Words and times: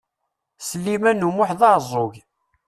Sliman 0.67 1.25
U 1.27 1.29
Muḥ 1.35 1.51
d 1.59 1.61
aɛeẓẓug. 1.67 2.13